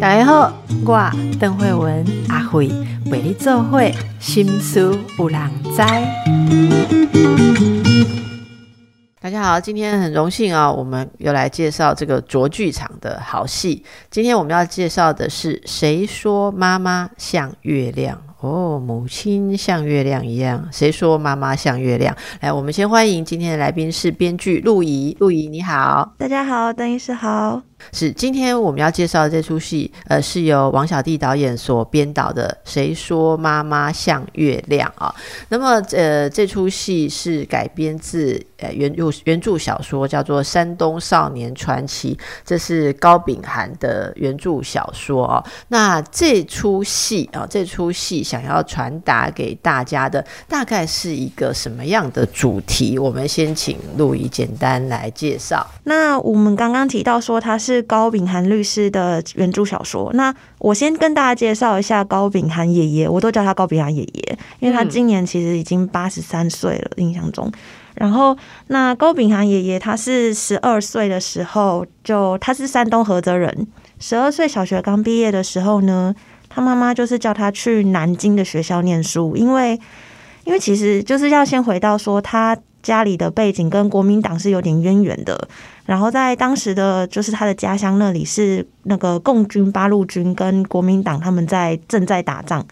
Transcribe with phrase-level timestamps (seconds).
[0.00, 0.52] 大家好，
[0.84, 2.68] 我邓慧文阿慧
[3.10, 5.82] 为你做会心思有人知。
[9.20, 13.82] 大家好，今天很荣幸啊，我们又来介绍这个卓剧场的好戏。
[14.10, 20.68] 今天我们要介绍的是《谁说妈妈像月亮》哦，母亲像月亮一样。
[20.70, 22.14] 谁说妈妈像月亮？
[22.42, 25.16] 来，我们先欢迎今天的来宾是编剧陆怡。
[25.18, 26.12] 陆怡，你好。
[26.18, 27.62] 大家好，邓医师好。
[27.92, 35.14] 是今天我们要介绍的这出戏，呃，是由王小弟导演所编导的《谁说妈妈像月亮》啊。
[35.48, 45.44] 那么，呃，这出戏是改编自呃原著原著小说，叫做《山东少年传奇》，这是高秉涵的原著小说哦。
[45.68, 52.98] 那这出戏啊，这出戏想要传达给大家的，大概是一个什么样的主题？
[52.98, 55.66] 我们先请陆怡简单来介绍。
[55.84, 57.73] 那我们刚刚提到说，它是。
[57.74, 60.10] 是高秉涵律师的原著小说。
[60.14, 67.50] 那我先跟大家介绍一下高秉涵爷爷，我都叫他高秉涵爷爷，因为他今年其实已经八十三岁了，印象中。
[67.94, 68.36] 然后，
[68.68, 73.66] 那高秉涵爷爷他是十二岁的时候就他是山东菏泽人，
[74.00, 76.14] 十二岁小学刚毕业的时候呢，
[76.48, 79.78] 他妈妈就是叫他去南京的学校念书，因为
[80.44, 85.48] 因为其实就是要先回到说他家里的背景跟国民党是有点渊源的。
[85.84, 92.64] 然后在当时的就是他的家乡那里是那个共军八路军跟国民党他们在正在打仗，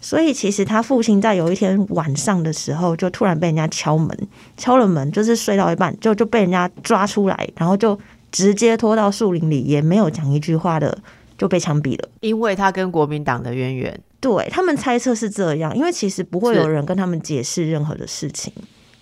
[0.00, 4.16] 所以其实他父亲在有一天晚上的时候就突然被人家敲门，
[4.56, 7.98] 敲了门就是睡到一半就就被人家抓出来，然后就
[8.30, 10.96] 直接拖到树林里，也没有讲一句话的
[11.36, 18.52] 就被枪毙了，因为他跟国民党的渊源，对他们猜测是这样，因为其实不会有人跟他们解释任何的事情。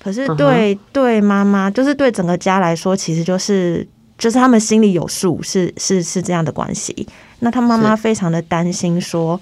[0.05, 3.88] 可是对对妈妈，就是对整个家来说，其实就是
[4.19, 7.08] 就是他们心里有数，是是是这样的关系。
[7.38, 9.41] 那他妈妈非常的担心，说，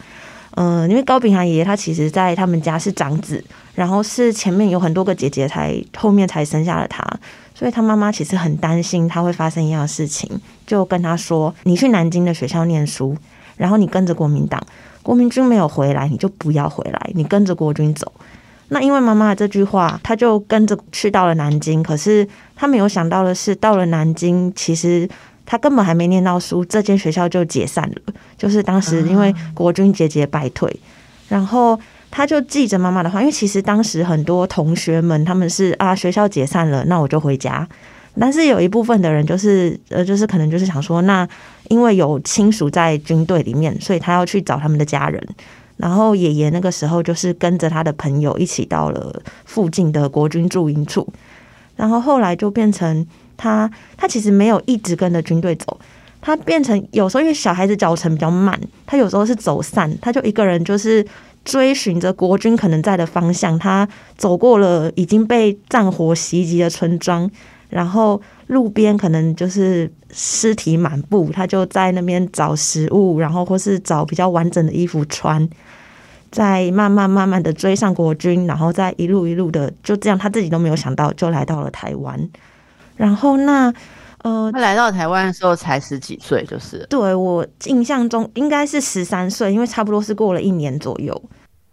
[0.54, 3.42] 嗯，因为高秉涵爷爷他其实在他们家是长子，
[3.74, 7.04] 然后是前面有很多个姐姐才后面才生下了他，
[7.56, 10.30] 所以他妈妈其实很担心他会发生一样的事情，
[10.64, 13.16] 就跟他说：“你去南京的学校念书，
[13.56, 14.64] 然后你跟着国民党，
[15.02, 18.12] 国民军没有回来，你就不要回来，你跟着国军走。”
[18.72, 21.82] 那因为妈妈的这句话，他就跟着去到了南京。
[21.82, 25.06] 可是他没有想到的是，到了南京，其实
[25.44, 28.14] 他根本还没念到书，这间学校就解散了。
[28.38, 30.74] 就是当时因为国军节节败退，
[31.28, 31.78] 然后
[32.10, 37.68] 他就记着妈妈的话，因为其实当时很多同学们他们是啊，学校解散了，那我就回家。
[38.18, 41.28] 但是有一部分的人就是呃，就是可能就是想说，那
[41.68, 45.22] 因为有亲属在军队里面，所以他要去找他们的家人。
[45.76, 51.06] 然后爷爷那个时候就是跟着他的朋友一起到了附近的国军驻营处，
[51.76, 53.06] 然后后来就变成
[53.36, 55.80] 他他其实没有一直跟着军队走，
[56.20, 61.04] 他变成有时候因为小孩子脚程比较慢，他有时候是走散，他就一个人就是
[61.44, 67.28] 追寻着国军可能在的方向，他走过了已经被战火袭击的村庄，
[67.72, 68.22] 然后。
[68.48, 75.48] 路边可能就是尸体满布，他就在那边找食物，然后或是找比较完整的衣服穿，
[76.30, 82.28] 再慢慢慢慢的追上国军，然后再一路一路的就这样，他自己都没有想到就来到了台湾。
[82.94, 83.72] 然后那
[84.22, 91.22] 呃，他来到台湾的时候才十几岁，就是对我印象中应该是十三岁，因为差不多是过了一年左右。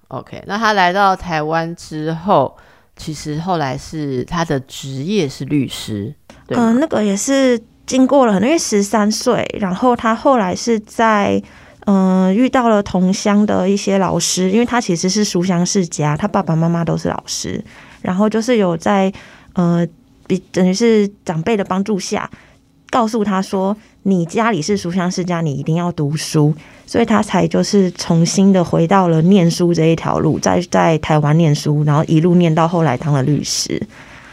[0.07, 2.55] OK，那他来到台湾之后，
[2.99, 6.13] 其实后来是他的职业是律师。
[6.49, 11.41] 嗯，那个也是经过了很多，因为十三岁，然后他后来是在
[11.85, 17.63] 嗯遇到了同乡的一些老师，因为他其实是书香世家，他爸爸妈妈都是老师，
[18.01, 19.11] 然后就是有在
[19.53, 19.87] 呃
[20.27, 22.29] 比等于是长辈的帮助下，
[22.89, 26.53] 告诉他说你家里是书香世家，你一定要读书，
[26.85, 33.81] 所以他才就是重新的回到了念书这一条路，在在台湾念书，然后一路念到后来当了律师。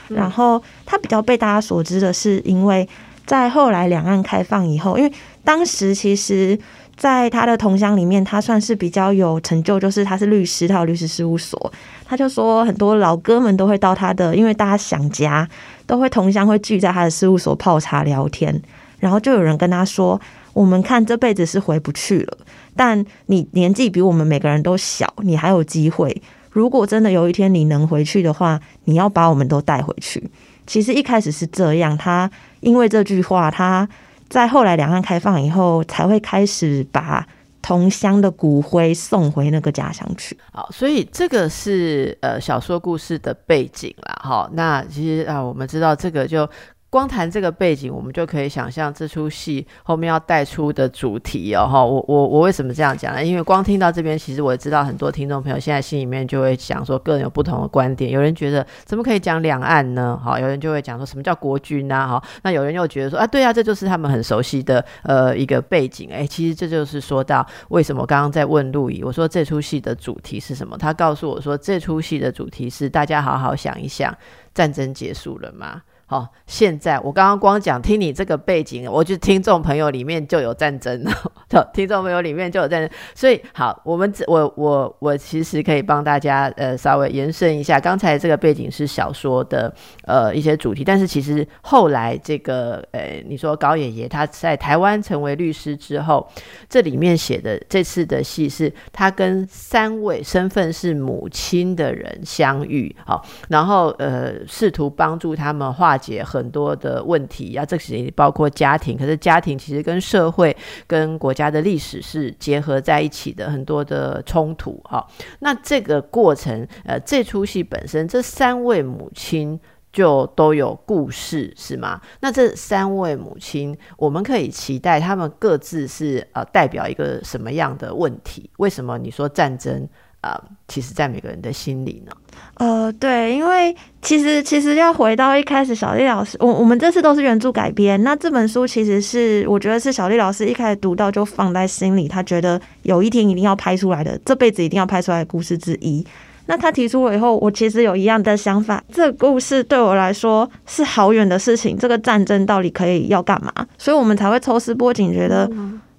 [0.09, 2.89] 然后他比较被大家所知的是，因为
[3.27, 5.13] 在后来两岸开放以后，因为
[5.43, 6.57] 当时其实
[6.97, 11.73] 在他的同乡里面，他算是比较有成就，就是他是律师，他有律师事务所。
[12.09, 15.47] 他就说很多老哥们都会到他的，因为大家想家，
[15.87, 18.61] 都会同乡会聚在他的事务所泡茶聊天。
[18.99, 20.21] 然后就有人跟他说
[20.53, 22.39] ：“我们看这辈子是回不去了，
[22.75, 30.31] 但你年纪比我们每个人都小，你还有机会。”如果真的有一天你能回去的话，你要把我们都带回去。
[30.67, 32.31] 其实一开始是这样，他
[32.61, 33.87] 因为这句话，他
[34.31, 37.27] 在后来两岸开放以后，才会开始把
[37.67, 40.39] 同乡的骨灰送回那个家乡去。
[40.53, 44.17] 好，所以这个是呃小说故事的背景啦。
[44.23, 46.49] 好，那其实啊，我们知道这个就。
[46.97, 51.69] 光谈这个背景，我们就可以想象这出戏后面要带出的主题哦。
[51.71, 53.23] 哈，我我我为什么这样讲呢？
[53.23, 58.11] 因为光听到这边，其实我知道很多听众朋友现在心里面就会想说，个人有不同的观点。
[58.11, 60.19] 有人觉得怎么可以讲两岸呢？
[60.25, 62.09] 哈，有人就会讲说什么叫国军啊？
[62.09, 66.09] 哈，那有人又觉得说啊，对啊，这就是他们很熟悉的呃一个背景。
[66.11, 70.79] 哎，其实这就是说到为什么刚刚在问陆怡，我说这出戏的主题是什么？
[70.79, 74.17] 他告诉我说，这出戏的主题是大家好好想一想，
[74.55, 75.83] 战争结束了吗？
[76.09, 81.03] 好，现在我刚刚光讲听你这个背景，我就听众朋友里面就有战争
[81.51, 89.75] 了，听众朋友里面就有战争，所以好，我们我我我其实可以帮大家呃稍微延伸一下，刚才这个背景是小说的
[90.05, 96.25] 呃一些主题，但是其实后来这个呃你说高爷爷他在台湾成为律师之后，
[96.69, 105.96] 这里面写的这次的戏是他跟三位身份是母亲的人相遇，好，然后呃试图帮助他们化。
[105.97, 110.57] 解很多的问题啊，这些包括家庭，可是家庭其实跟社会、
[110.87, 115.07] 跟国家的历史是结合在一起的，很多的冲突哈。
[115.41, 119.59] 那这个过程，呃，这出戏本身，这三位母亲
[119.93, 122.01] 就都有故事，是吗？
[122.21, 128.51] 那这三位母亲，我们可以期待他们各自是呃代表一个什么样的问题？
[128.59, 129.89] 为什么你说战争？
[130.21, 132.13] 啊，其实，在每个人的心里呢。
[132.55, 138.03] 呃，对，因为其实其实要回到一开始，小丽老师，我我们这次都是原著改编。
[138.03, 146.05] 那这本书其实是我觉得是小丽老师一开始读到就放在心里，他觉得有一天一定要拍出来的，这辈子一定要拍出来的故事之一。
[146.47, 151.77] 那他提出我以后，我其实有一样的想法，这个故事对我来说是好远的事情。
[151.77, 153.53] 这个战争到底可以要干嘛？
[153.79, 155.49] 所以我们才会抽丝剥茧，觉得。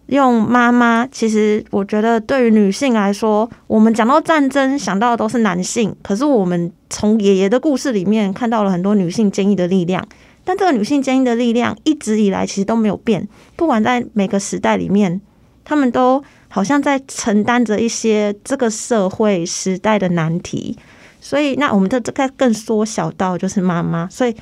[0.08, 10.06] 用妈妈，其实我觉得对于女性来说，我们讲到战争想到的都是男性，可是我们从爷爷的故事里面看到了很多女性坚毅的力量。
[10.46, 13.28] 但这个女性坚毅的力量一直以来其实都没有变，
[13.58, 15.20] 不管在每个时代里面，
[15.66, 20.78] 他们都好像在承担着一些这个社会时代的难题。
[21.20, 24.08] 所以，那我们这这该更缩小到就是妈妈。
[24.10, 24.34] 所以，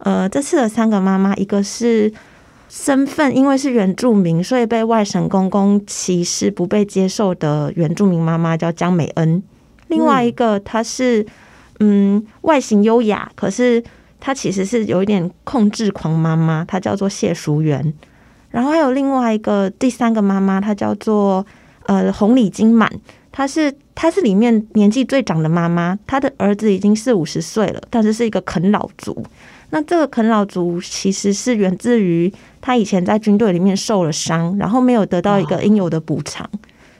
[0.00, 2.12] 呃，这次的三个妈妈，一个是。
[2.68, 9.42] 身份因为是原住民，所以被外省公公歧视，不被接受的原住民妈妈叫江美恩。
[9.88, 11.26] 另外一个，她是
[11.80, 13.82] 嗯外形优雅，可是
[14.20, 17.92] 她其实是有一点控制狂妈妈，她叫做谢淑媛。
[18.50, 21.46] 然后还有另外一个第三个妈妈，她叫做
[21.86, 22.90] 呃红里金满，
[23.32, 29.24] 她是她是里面年纪最长的妈妈，她的儿子已经四五十岁了，但是是一个啃老族。
[29.70, 36.48] 那这个啃老族其实是源自于他以前在军队里面受了伤，然后没有得到一个应有的补偿，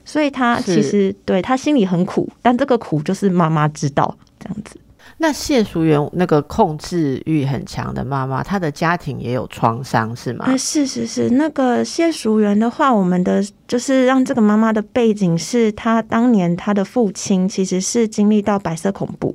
[0.04, 4.76] 所以他其实对他心里很苦，但这个苦就是妈妈知道这样子。
[5.20, 10.44] 那谢淑媛那个控制欲很强的妈妈，她的家庭也有创伤是吗？
[10.44, 19.34] 啊，是是是，那个谢淑媛的话，我们的就是让这个妈妈的背景是她当年她的父亲其实是经历到白色恐怖。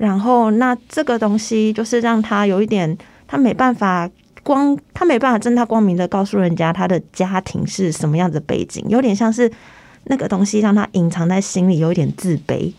[0.00, 4.08] 然后，那这个东西就是让他有一点，他没办法
[4.42, 9.52] 光，他没办法正大光明的告诉人家他的家庭是什么样的背景，有点像是
[10.04, 12.72] 那个东西让他隐藏在心里，有一点自卑。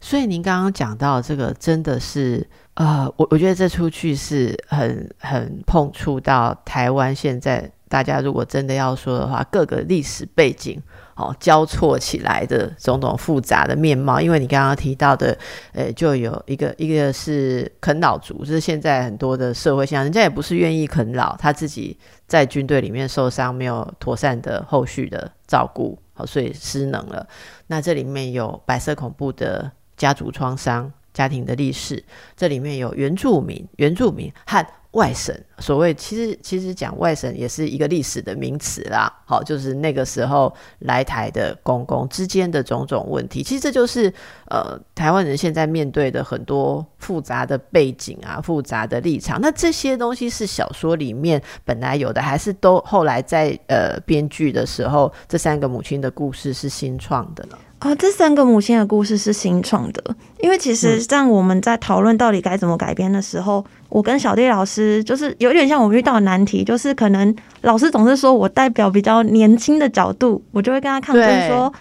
[0.00, 10.80] 所以您刚刚讲到这个，真的是呃，我我觉得这出去是很很碰触到台湾现在大家如果真的要说的话，各个历史背景。
[11.18, 15.36] 哦，交错起来的种种复杂的面貌，因为你刚刚提到的，
[15.72, 21.98] 呃，就有一个一个是啃老族，就是现在很多的社会现象，人家也不是愿意啃老，他自己
[22.28, 27.26] 在军队里面受伤，没有妥善的后续的照顾，好，所以失能了。
[27.66, 32.04] 那这里面有白色恐怖的家族创伤、家庭的历史，
[32.36, 34.64] 这里面有原住民、原住民和。
[34.98, 39.08] 外省，所谓其实其实讲外省也是一个历史的名词啦。
[39.24, 44.12] 好，就是那个时候来台的公公之间的种种问题，其实这就是
[44.50, 49.40] 呃台湾人现在面对的很多复杂的背景啊，复杂的立场。
[49.40, 57.56] 那这些东西是小说里面本来有的，还是都后来在呃编剧的时候，这三个母亲的故事是新创的呢？
[57.78, 60.02] 啊，这三个母亲的故事是新创的，
[60.40, 71.72] 因为其实像我们在讨论到底该怎么改编的时候，我跟小弟老师就是有点像我们遇到的难题，就是可能老师总是说我代表比较年轻的角度，我就会跟他抗争说，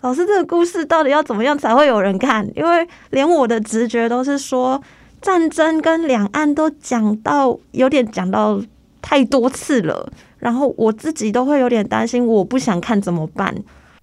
[0.00, 2.48] 老师这个故事到底要怎么样才会有人看？
[2.56, 4.82] 因为连我的直觉都是说，
[5.20, 8.58] 战争跟两岸都讲到有点讲到
[9.02, 13.54] 太多次了，然后我自己都会有点担心，我不想看怎么办？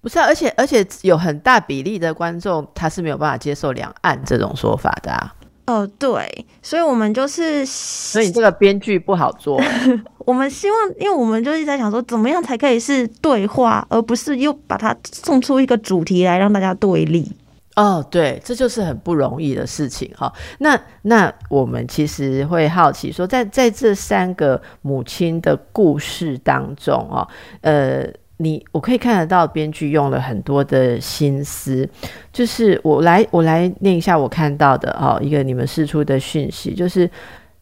[0.04, 5.34] 不是，而且而且有很大比例的观众他是没有办法接受两岸这种说法的啊。
[5.66, 9.58] 哦，对，所以我们就是，所以这个编剧不好做。
[10.26, 17.32] 我们希望，因为我们就一直在想说，怎么样才可以是对话，而不是又把它送出一个主题来让大家对立。
[17.76, 20.30] 哦，对，这就是很不容易的事情哈。
[20.58, 27.26] 那那我们其实会好奇说，在在这三个母亲的故事当中哦，
[27.62, 28.06] 呃。
[28.38, 31.88] 你我可以看得到，编剧用了很多的心思，
[32.32, 37.08] 就是我来我来念一下我看到的哦，一个你们释出的讯息，就是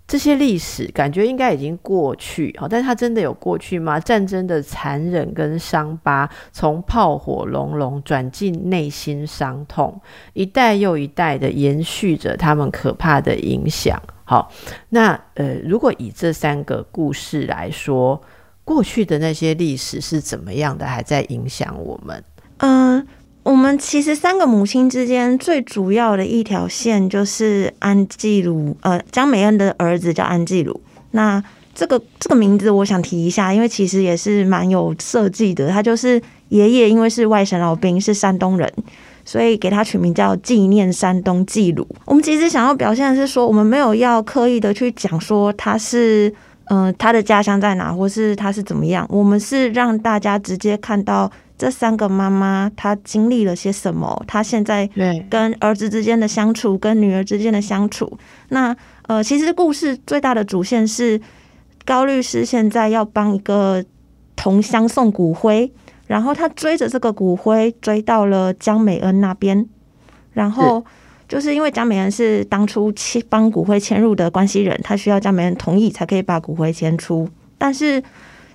[0.08, 4.00] 这些历史感觉应该已经过去哦，但是它真的有过去吗？
[4.00, 10.00] 战争的残忍跟伤疤，从炮火隆隆转进内心伤痛，
[10.32, 14.00] 一代又一代的延续着他们可怕的影响。
[14.24, 14.50] 好，
[14.88, 18.18] 那呃，如果以这三个故事来说。
[18.64, 22.22] 过去的那些历史是怎么样的，还在影响我们？
[22.58, 23.04] 嗯，
[23.42, 30.80] 我们其实三个母亲之间最主要的一条线就是安纪鲁，呃，江美恩的儿子叫安纪鲁。
[31.10, 31.42] 那
[31.74, 35.68] 这个这个名字我想提一下，因为其实也是蛮有设计的。
[35.68, 38.72] 他就是爷爷，因为是外省老兵，是山东人，
[39.24, 41.84] 所以给他取名叫纪念山东纪鲁。
[42.04, 46.32] 我们其实想要表现的是说，我们没有要刻意的去讲说他是。
[46.74, 49.06] 嗯，他的家乡在哪，或是他是怎么样？
[49.10, 54.88] 我们是让大家直接看到这三个妈妈，她经历了些什么，她现在
[55.28, 58.16] 跟儿子之间的相处，跟女儿之间的相处。
[58.48, 58.74] 那
[59.06, 61.20] 呃，其实故事最大的主线是
[61.84, 63.84] 高律师现在要帮一个
[64.34, 65.70] 同乡送骨灰，
[66.06, 69.68] 然后他追着这个骨灰追到了江美恩那边，
[70.32, 70.82] 然后。
[71.32, 77.26] 就是因为江美恩是当初签帮骨灰迁入的关系人，他需要江美恩同意才可以把骨灰迁出。
[77.56, 78.02] 但是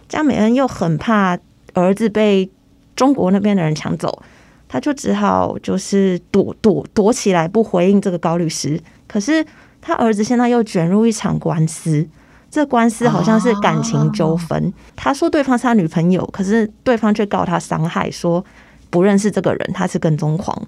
[0.07, 1.35] 江美恩又很怕
[1.73, 2.47] 儿子被
[2.95, 4.21] 中国那边的人抢走，
[4.69, 8.79] 他就只好就是躲躲躲起来，不回应这个高律师。
[9.07, 9.43] 可是
[9.81, 12.07] 他儿子现在又卷入一场官司，
[12.51, 14.71] 这官司好像是感情纠纷。
[14.95, 18.45] 他说对方是他女朋友，可是对方却告他伤害，说
[18.91, 20.67] 不认识这个人，他是跟踪狂，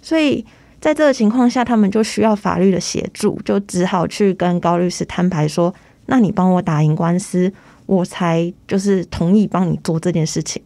[0.00, 0.46] 所以。
[0.80, 5.72] 在这个情况下，他们就需要法律的协助，就只好去跟高律师摊牌说
[6.06, 7.52] ：“那你帮我打赢官司，
[7.84, 10.62] 我才就是同意帮你做这件事情。”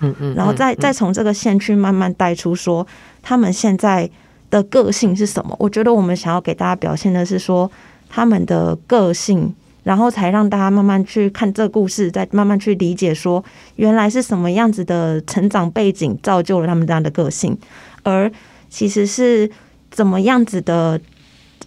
[0.00, 2.84] 嗯嗯，然后再再从这个线去慢慢带出说
[3.22, 4.10] 他们现在
[4.50, 5.54] 的个性是什么。
[5.60, 7.70] 我觉得我们想要给大家表现的是说
[8.08, 9.54] 他们的个性，
[9.84, 13.44] 然后才让大家慢慢去看这故事，再慢慢去理解说
[13.76, 17.56] 原来是什么样子的成长背景造就了他们这样的个性，
[18.02, 18.28] 而。
[18.72, 19.48] 其实是
[19.90, 20.98] 怎么样子的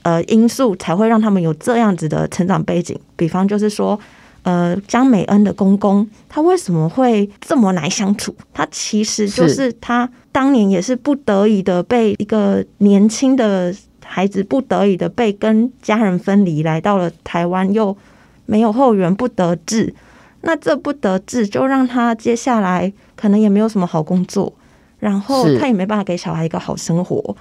[0.02, 2.98] 呃因素才会让他们有这样子的成长背景？
[3.16, 3.98] 比方就是说，
[4.42, 8.36] 呃，江美恩的公公他为什么会这么难相处？
[8.52, 17.96] 他其实就是他当年也是不得已的被一个年轻的孩子不得已的被跟家人分离，来到了台湾，又
[18.48, 19.94] 没有后援，不得志。
[20.42, 24.52] 那这不得志就让他接下来可能也没有什么好工作。
[25.06, 27.38] 然后他也没办法给小孩一个好生活，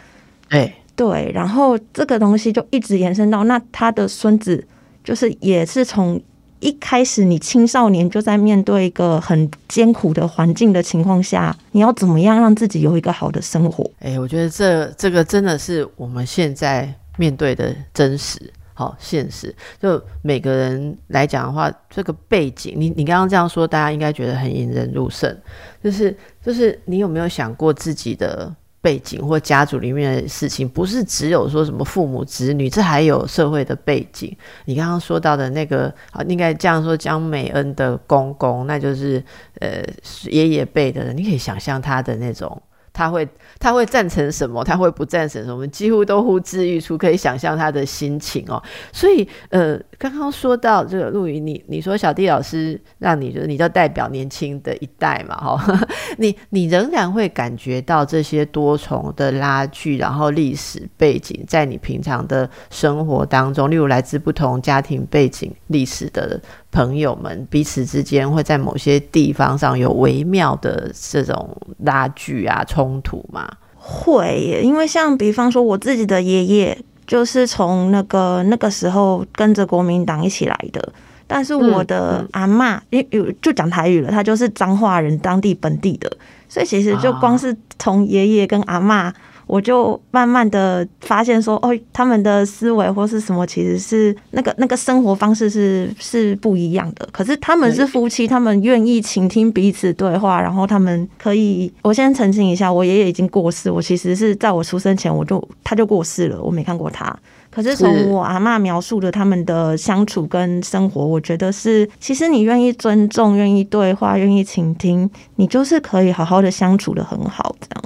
[0.51, 4.63] 对对，然后这个东西就一直延伸到那他的孙子，
[5.03, 6.21] 就是也是从
[6.61, 13.91] 一开始你青少年就在面对一个很艰苦的环境的情况下，你要怎么样让自己有一个好的生活？
[14.01, 18.53] 哎，我觉得这这个真的是我们现在面对的真实。
[18.77, 25.35] 好现实，就每个人来讲的话，这个背景，你你刚刚这样说，大家应该觉得很引人入胜。
[25.83, 26.15] 就是
[26.45, 30.69] 就是，你有没有想过自己的背景或家族里面的事情？
[30.69, 34.37] 不是只有说什么父母子女，这还有社会的背景。
[34.65, 39.23] 你刚刚说到的那个啊，应该这样说，江美恩的公公，那就是
[39.61, 39.83] 呃
[40.25, 42.61] 爷爷辈的人，你可以想象他的那种。
[42.95, 44.63] 他会他会赞成什么？
[44.65, 45.55] 他会不赞成什么？
[45.55, 48.63] 我们几乎都呼之欲出，可以想象他的心情哦。
[48.93, 55.87] 所以，呃，刚刚说到这个陆羽，你你说小弟老师让你就是你就代表年轻的一代嘛，哈，
[56.19, 66.41] 你你仍然会感觉到这些多重的拉锯，然后历史背景在你平常的生活当中，例如来自不同家庭背景、历史的。
[66.75, 73.49] 朋友们彼此之间会在某些地方上有微妙的这种拉锯啊冲突吗？
[73.77, 76.77] 会，因为像比方说我自己的爷爷
[77.07, 80.93] 就是从那个那个时候跟着国民党一起来的，
[81.29, 86.11] 但是我的阿妈因有就讲台语了，他就是彰化人，当地本地的，
[86.49, 89.15] 所以其实就光是从爷爷跟阿妈。
[89.47, 97.09] 我就慢慢的发现说，哦，他们的思维或是什么，其实是那个那个生活方式是是不一样的。
[97.13, 101.73] 可是他们是夫妻，他们愿意倾听彼此对话，然后他们可以。
[101.83, 107.15] 我先澄清一下，我爷爷已经过世，我其实是在我出生前我就他就过世了，我没看过他。
[107.51, 117.85] 可是从我阿妈描述的他们的相处跟生活，我觉得是，其实你愿意尊重、愿意对话、愿意倾听，你就是可以好好的相处的很好，这样。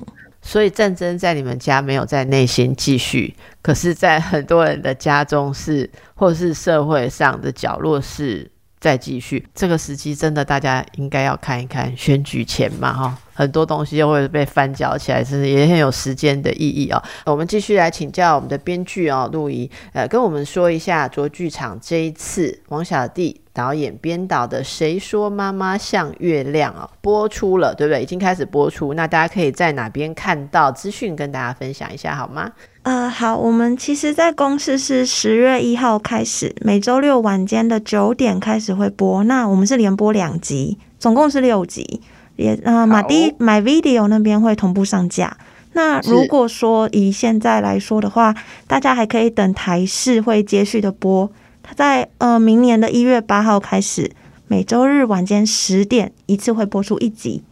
[0.49, 9.47] 所以战争在你们家没有在内心继续，可是，在很多人的家中是，或是社会上的角落是再继续。
[9.55, 13.19] 这个时期真的大家应该要看一看，选举前嘛，哈。
[13.33, 17.01] 很多东西又会被翻搅起来，真的也很有时间的意义哦。
[17.25, 28.03] 我们继续来请教我们的编剧哦，陆怡，呃，跟我们说一下卓剧场这一次王小弟导演编导的《谁说妈妈像月亮》啊，播出了，对不对？
[28.03, 32.51] 已经开始播出，那大家可以在哪边看到资讯，跟大家分享一下好吗？
[32.89, 39.23] 呃，好，我们其实，在公司是十月一号开始，每周六晚间的九点开始会播。
[39.25, 42.01] 那我们是连播两集，总共是六集。
[42.37, 45.37] 也呃，马迪买 video 那边会同步上架。
[45.75, 48.35] 那如果说以现在来说的话，
[48.67, 51.31] 大家还可以等台视会接续的播。
[51.63, 54.11] 它在呃明年的一月八号开始，
[54.47, 57.43] 每周日晚间十点一次会播出一集。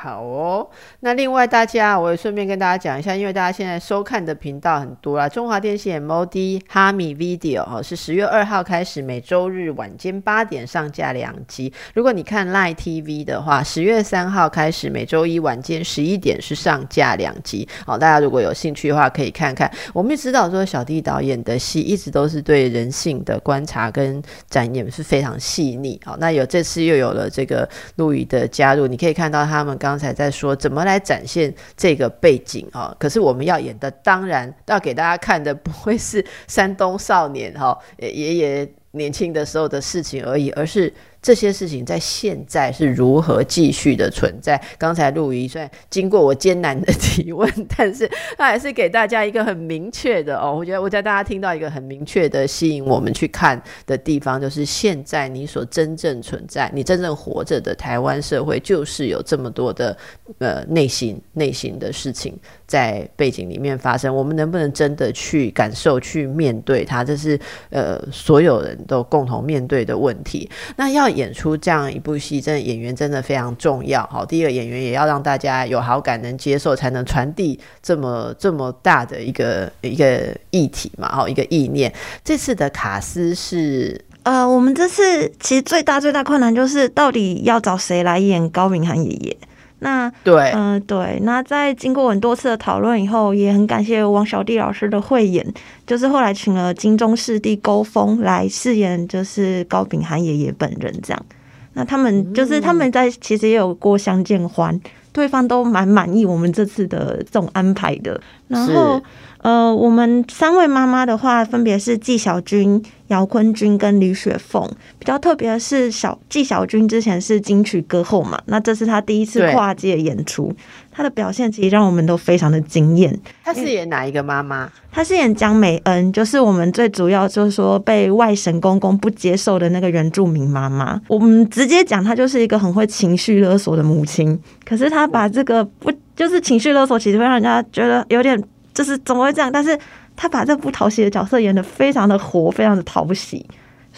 [0.00, 11.72] 好哦，那另外大家，我也顺便跟大家讲一下，因为大家现在收看的频道很多啦，中华电信 MOD 哈米 Video 哦是十月二号开始每周日晚间八点上架两集。
[11.94, 17.68] 如果你看 Line TV 的话，十月三号开始每周一晚间十一点是上架两集。
[17.84, 19.68] 好，大家如果有兴趣的话，可以看看。
[19.92, 26.00] 我们也知道说小弟导演的戏一直都是对人性的观察跟展演是非常细腻。
[26.04, 29.87] 好，那有这次又有了这个陆羽的加入，你可以看到他们刚。
[29.88, 32.94] 刚才在说怎么来展现这个背景啊？
[32.98, 40.92] 可是我们要演的，当然要给大家看的不会是山东少年哈爷爷年轻的时候的事情而已，而是。
[41.28, 44.58] 这些事情在现在是如何继续的存在？
[44.78, 50.56] 刚才陆怡虽然经过我艰难的提问，但是他还是给大家一个很明确的哦。
[50.56, 59.94] 我觉得我在大家听到一个很明确的吸引我们去看的地方，就是现在你所真正存在、你真正活着的台湾社会，就是有这么多的
[60.38, 62.34] 呃内心内心的事情
[62.66, 64.16] 在背景里面发生。
[64.16, 67.04] 我们能不能真的去感受、去面对它？
[67.04, 70.50] 这是呃所有人都共同面对的问题。
[70.74, 71.17] 那要。
[71.18, 74.06] 演出这样一部戏，真的演员真的非常重要。
[74.06, 81.92] 好，第一个演员也要让大家有好感，能接受，才能传递这么这么大的一个一个议题嘛，好，一个意念。
[82.24, 89.36] 这次的卡斯是，呃，我们这次其实最大最大困难就是到底要找谁来演高明涵爷爷。
[89.80, 95.46] 那对，嗯，对，那在经过很多次的讨论以后，也很感谢王小弟老师的慧眼，
[95.86, 101.26] 就是后来请了金钟师弟高峰来饰演，就是高秉涵爷爷本人这样。
[101.74, 104.80] 那他们就是他们在其实也有过相见欢，
[105.12, 108.20] 对方都蛮满意我们这次的这种安排的。
[108.48, 109.00] 然后。
[109.42, 114.68] 呃，我们三位妈妈的话，分别是纪晓君、姚坤君跟李雪凤。
[114.98, 120.52] 比较特别的是，小纪晓君之前是金曲歌后嘛，那这是她第一次跨界演出，
[120.90, 123.16] 她的表现其实让我们都非常的惊艳。
[123.44, 124.68] 她是演哪一个妈妈？
[124.90, 131.00] 她是演江美恩，就是我们最主要就是说被外省公公不接受的那个原住民妈妈。
[131.06, 134.38] 我们直接讲，她就是一个很会情绪勒索的母亲。
[134.64, 138.42] 可是她把这个不就是情绪勒索，其实会让人家觉得有点。
[138.78, 139.50] 就是怎么会这样？
[139.50, 139.76] 但是
[140.14, 143.44] 他把这不讨喜的角色演得非常的活，非常的讨喜。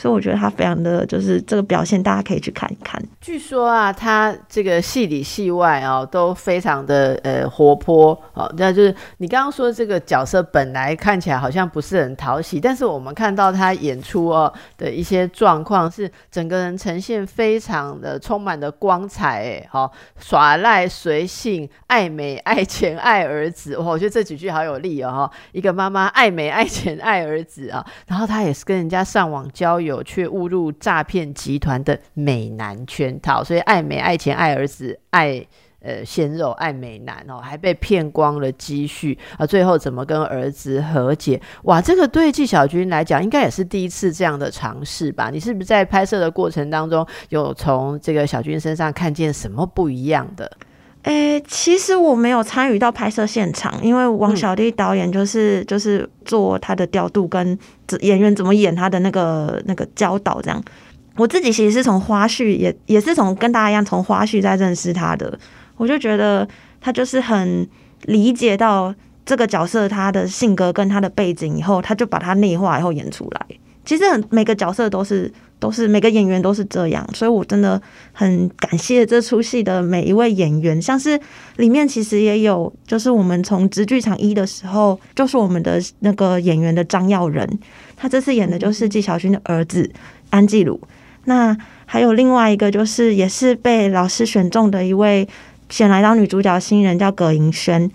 [0.01, 2.99] 所以我觉得他非常的就是这个表现，大家可以去看一看。
[3.21, 8.51] 据说啊，他这个戏里戏外哦都非常的呃活泼哦。
[8.57, 25.31] 那就是你刚刚说这个角色本来看起来好像不是很讨喜，但是我们看到他演出哦的一些状况，是整个人呈现非常的充满的光彩哎，好耍赖随性爱美爱钱爱儿子哇，我觉得这几句好有力哦。
[25.53, 29.90] 一个妈妈爱美爱钱爱儿子啊，然后他也是跟人家上网交友。
[29.91, 35.45] 有却误入诈骗集团的美男圈套，所以爱美、爱钱、爱儿子、爱
[35.83, 39.47] 呃鲜肉、爱美男哦，还被骗光了积蓄啊！
[39.47, 41.41] 最后怎么跟儿子和解？
[41.65, 45.31] 哇，这个对纪晓君来讲，应该也是第一次这样的尝试吧？
[45.31, 50.51] 你是不是在拍摄的过程当中，有从这个小军身上看见什么不一样的？
[51.05, 57.59] 诶，其实我没有参与到拍摄现场，因为王小弟导演就是就是做他的调度跟
[58.01, 60.63] 演员怎么演他的那个那个教导这样。
[61.17, 65.39] 我自己其实是从花絮也也是从跟大家一样从花絮在认识他的，
[65.77, 66.47] 我就觉得
[66.81, 67.67] 他就是很
[68.03, 73.47] 理解到这个角色他的性格跟他的背景以后，他就把他内化以后演出来。
[73.91, 80.81] 其实很每个角色都是都是每个演员都是这样，所以我真的很感谢这出戏的每一位演员。
[80.81, 81.19] 像是
[81.57, 87.59] 里面其实也有，就是我们从直剧场一的时候，就是我们的那个演员的张耀仁，
[87.97, 89.91] 他这次演的就是纪晓君的儿子
[90.31, 90.81] 安纪鲁。
[91.25, 95.29] 那还有另外一个，就是也是被老师选中的一位
[95.69, 97.91] 选来当女主角新人，叫葛银轩。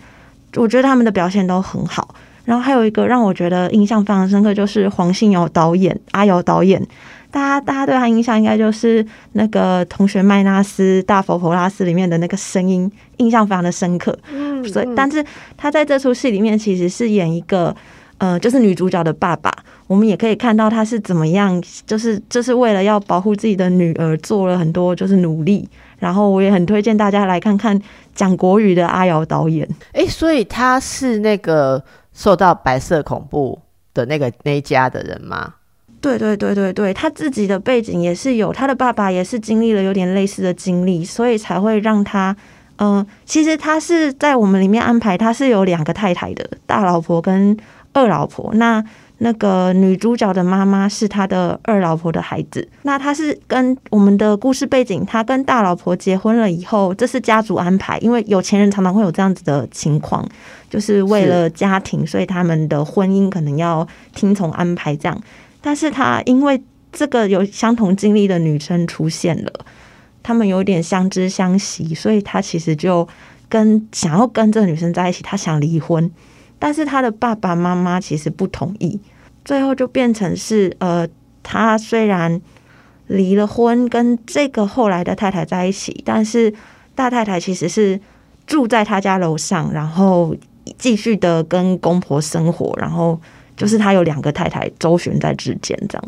[0.56, 2.14] 我觉得他们的表现都很好。
[2.46, 6.80] 然后还有一个让我觉得印象非常深刻，就是黄信尧导演阿瑶导演，
[7.28, 14.16] 大家大家对他印象应该就是那个《同学麦纳斯大佛普拉斯》里面的那个声音，印象非常的深刻。
[14.32, 15.22] 嗯，所以但是
[15.56, 17.74] 他在这出戏里面其实是演一个
[18.18, 19.52] 呃，就是女主角的爸爸。
[19.88, 25.68] 我们也可以看到他是怎么样，就是就是为了要保护自己的女儿做了很多就是努力。
[25.98, 27.76] 然后我也很推荐大家来看看
[28.14, 29.68] 讲国语的阿瑶导演。
[29.92, 31.82] 哎，所以他是那个。
[32.16, 33.60] 受到白色恐怖
[33.92, 35.52] 的那个那家的人吗？
[36.00, 42.34] 对对对对对，他自己的背景也是有，他的爸爸也是经历了有点类似的经历，所以才会让他，
[42.78, 47.56] 嗯，其实他是在我们里面安排，他是有两个太太的，大老婆跟
[47.92, 48.50] 二老婆。
[48.54, 48.82] 那
[49.18, 60.22] 那个女主角的妈妈是他的二老婆的孩子，那他是跟我们的故事背景，他跟大老婆结婚了以后，这是家族安排，因为有钱人常常会有这样子的情况，
[60.68, 65.18] 就是为了家庭，所以他们的婚姻可能要听从安排这样。
[65.62, 69.50] 但是他因为这个有相同经历的女生出现了，
[70.22, 73.08] 他们有点相知相惜，所以他其实就
[73.48, 76.10] 跟想要跟这个女生在一起，他想离婚。
[76.58, 79.00] 但是他的爸爸妈妈其实不同意，
[79.44, 81.06] 最后就变成是呃，
[81.42, 82.40] 他虽然
[83.06, 86.52] 离了婚，跟这个后来的太太在一起，但是
[86.94, 88.00] 大太太其实是
[88.46, 90.34] 住在他家楼上，然后
[90.78, 93.20] 继续的跟公婆生活，然后
[93.56, 96.04] 就是他有两个太太周旋在之间，这样。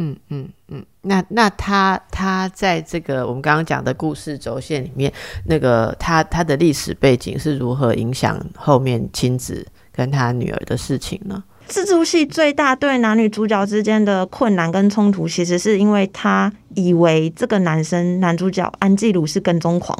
[0.00, 5.12] 嗯嗯嗯，那那他他在这个我们刚刚讲的故事轴线里面，
[5.46, 9.66] 那个他他的历史背景是如何影响后面亲子？
[9.98, 11.42] 跟他女儿的事情呢？
[11.66, 19.98] 这出戏最大对男女主角之间的困难跟冲突，其实是因为他以为这个男生男主角安吉鲁是跟踪狂，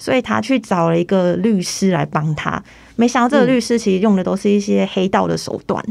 [0.00, 2.60] 所以他去找了一个律师来帮他。
[2.96, 5.82] 没想到这个律师其实用的都是一些黑道的手段，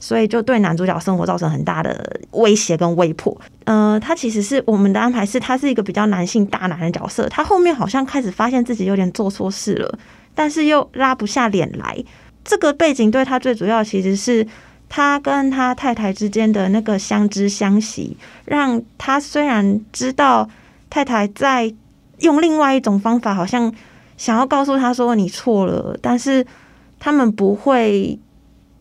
[0.00, 3.38] 所以就对男主角生活造成很大的威胁跟威迫。
[3.64, 7.28] 呃，他其实是我们的安排是，他是一个比较男性大男人角色。
[7.28, 9.98] 他后面好像开始发现自己有点做错事了，
[10.34, 12.02] 但是又拉不下脸来。
[12.46, 14.46] 这个背景对他最主要，其实是
[14.88, 20.48] 他跟他太太之间的那个相知相惜，让他虽然知道
[20.88, 21.74] 太太在
[22.20, 23.74] 用另外一种方法，好像
[24.16, 26.46] 想要告诉他说你错了，但是
[26.98, 28.18] 他们不会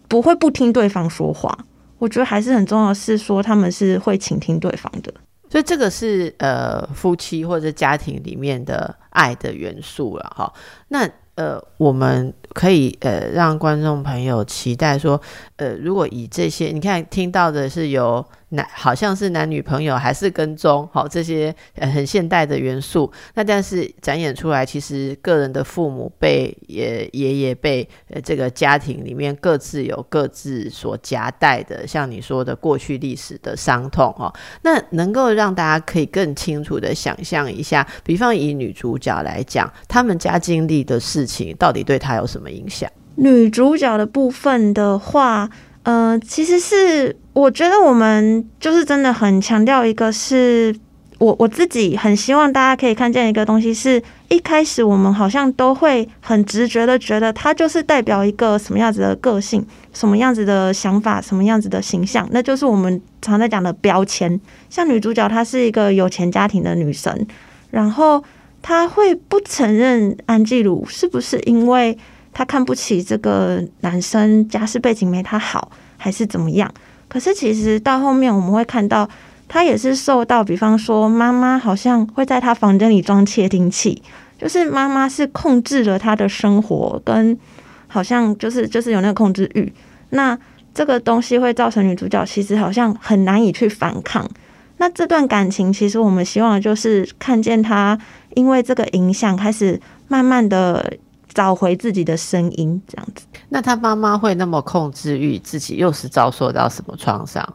[0.07, 1.57] 不会不听对方说话。
[1.97, 5.11] 我觉得还是很重要的是说，他们是会倾听对方的。
[5.49, 10.51] 所以这个是呃夫妻或者家庭里面的爱的元素了哈。
[10.89, 12.33] 那呃我们。
[12.55, 15.21] 可以呃让观众朋友期待说，
[15.57, 42.45] 呃如果以这些你看听到的是有男好像是男女朋友还是跟踪好这些很现代的元素，那但是展演出来其实个人的父母被也爷爷被呃这个家庭里面各自有各自所夹带的像你说的过去历史的伤痛哈，那能够让大家可以更清楚的想象一下，比方以女主角来讲，他们家经历的事情到底对她有什么？
[42.55, 45.49] 影响女主角的部分的话，
[45.83, 50.73] 呃，其实是我觉得我们就是真的很强调一个，是
[51.17, 64.39] 我我自己很希望大家可以看见一个东西，是一开始我们好像都会很直觉的觉得它就是代表一个什么样子的个性，什么样子的想法，什么样子的形象，那就是我们常在讲的标签。
[64.69, 67.27] 像女主角她是一个有钱家庭的女生，
[67.69, 68.23] 然后
[68.61, 71.97] 她会不承认安吉鲁，是不是因为？
[72.37, 76.69] 她看不起这个男生，家世背景没她好，还是怎么样？
[77.15, 79.09] 可是其实到后面我们会看到，
[79.47, 84.03] 他也是受到，比方说妈妈好像会在他房间里装窃听器，
[84.37, 87.39] 就是妈妈是控制了他的生活，跟
[87.87, 89.71] 好像就是就是有那个控制欲。
[90.09, 90.37] 那
[90.73, 94.29] 这个东西会造成女主角其实好像很难以去反抗。
[94.75, 97.97] 那这段感情其实我们希望就是看见他
[98.33, 100.97] 因为这个影响开始慢慢的。
[101.35, 103.25] 找回自己的声音，这样子。
[103.49, 107.47] 那他妈妈会那么控制欲，自己又是遭受到什么创伤？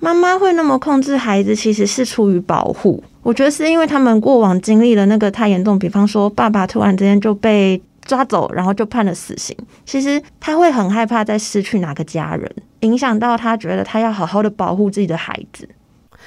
[0.00, 3.02] 妈妈会那么控制孩子，其实是出于保护。
[3.22, 9.56] 我觉得是因为他们过往经历了那个太严重，比方说爸爸突然之间就被抓走，然后就判了死刑。
[9.84, 15.68] 其实他会很害怕再失去哪个家人，影响到他觉得他要好好的保护自己的孩子。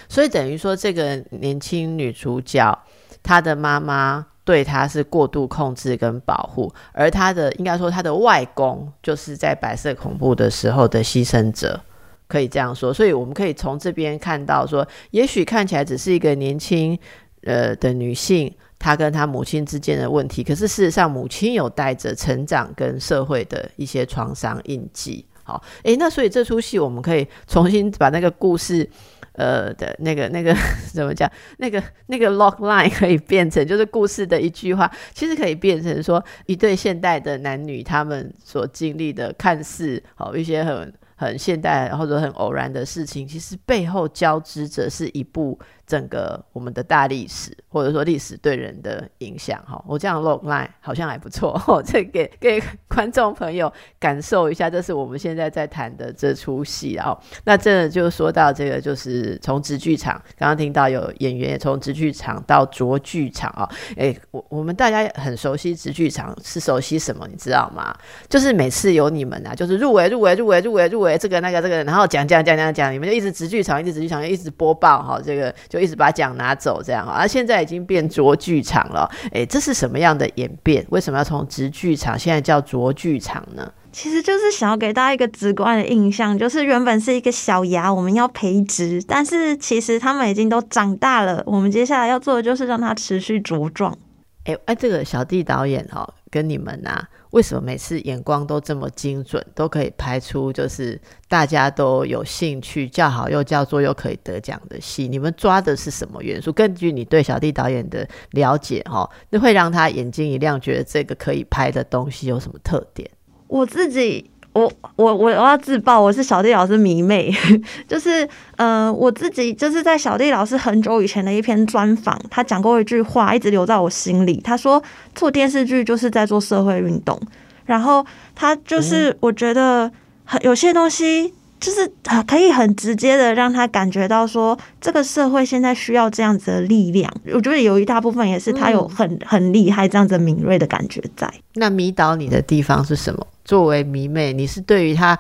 [0.07, 2.77] 所以等于说，这个年轻女主角
[3.21, 11.79] 她的妈妈对他是过度控制跟保护，而他的应该说他的外公就是在白色恐怖的时候的牺牲者。
[12.27, 16.97] 可以这样说，所以我们可以从这边看到，说也许看起来只是一个年轻
[17.43, 25.23] 呃的女性，她跟她母亲之间的问题，可是事实上母亲有带着成长跟社会的一些创伤印记。
[25.49, 28.87] 好，诶，那所以这出戏我们可以重新把那个故事，
[29.33, 30.55] 呃的那个那个
[30.93, 40.93] 怎么讲，那个那个 log line 可以变成就是故事的一句话，其实可以变成说一对现代的男女他们所经历的看似好一些很。
[41.21, 45.59] 很现代或者很偶然的事情，其实背后交织着是一部。
[45.85, 67.91] 整个我们的大历史，或者说历史对人的影响，哈，我这样 log line 好像还不错， 这给给观众朋友感受一下，这是我们现在在谈的这出戏，哦那这就说到这个，就是从直剧场，刚刚听到有演员也从直剧场到卓剧场啊，哎，我我们大家很熟悉直剧场，是熟悉什么，你知道吗？
[68.29, 75.79] 就是每次有你们啊，就是入围入围入围入围入围这个那个这个，然后讲讲讲讲讲，你们就一直直剧场，一直直剧场，一直播报哈，这个就。
[75.79, 79.09] 一直把奖拿走，这样啊，现在已经变卓剧场了。
[79.31, 80.85] 诶，这是什么样的演变？
[80.89, 83.71] 为什么要从直剧场现在叫卓剧场呢？
[83.91, 91.41] 其实就是想要给大家一个直观的印象，就是原本是一个小芽，我们要培植，但是其实他们已经都长大了。
[91.47, 93.97] 我们接下来要做的就是让它持续茁壮。
[94.45, 97.01] 哎哎，这个小弟导演哈，跟你们呐。
[97.31, 105.07] 为什么每次眼光都这么精准，都可以拍出就是大家都有兴趣、叫好又叫座又可以得奖的戏？
[105.07, 106.51] 你们抓的是什么元素？
[106.51, 113.09] 根据你对小弟导演的了解，哈，那会让他眼睛一亮，觉得这个可以拍的东西有什么特点？
[113.47, 114.31] 我自己。
[114.59, 117.33] 我我我我要自爆，我是小弟老师迷妹，
[117.87, 124.41] 就是呃，我自己就是在小弟老师很久以前的一篇专访，他讲过一句话，一直留在我心里。
[124.43, 124.81] 他说
[125.15, 127.17] 做电视剧就是在做社会运动，
[127.65, 129.89] 然后他就是我觉得
[130.25, 131.33] 很有些东西。
[131.59, 131.91] 就是
[132.25, 137.13] 可以很直接的让他感觉到说，这个社会现在需要这样子的力量。
[137.33, 141.31] 我觉得有一大部分也是他有很很厉害这样子敏锐的感觉在。
[141.55, 143.27] 那迷倒你的地方是什么？
[143.43, 145.17] 作为迷妹，你是对于他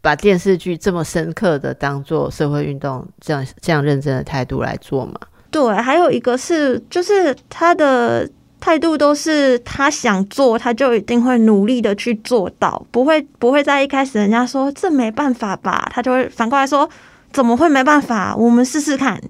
[0.00, 5.14] 把电视剧这么深刻的当做社会运动这样这样认真的态度来做吗？
[5.50, 8.28] 对，还有一个是就是他的。
[8.60, 16.88] 态度都是他想做，他就一定会努力的去做到，不会不会在一开始人家说这没办法吧，他就会反过来说
[17.32, 18.34] 怎么会没办法？
[18.36, 19.20] 我们试试看。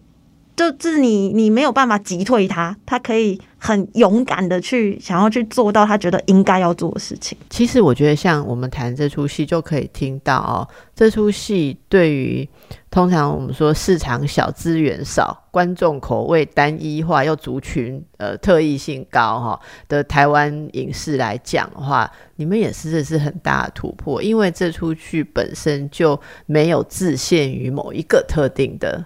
[0.57, 7.39] 就是你你没有办法击退他，他可以很勇敢的去想要去做到他觉得应该要做的事情。
[7.49, 12.49] 其实我觉得像我们谈这出戏就可以听到哦，这出戏对于。
[12.91, 29.05] 通常我们说市场小、资源少、观众口味单一化又族群呃特异性高哈的台湾影视来讲的话，你们也是这是很大的突破，因为这出剧本身就没有自限于某一个特定的。